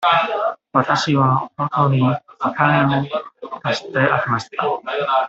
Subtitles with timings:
[0.73, 3.05] わたしは弟にお金を
[3.61, 4.65] 貸してあげました。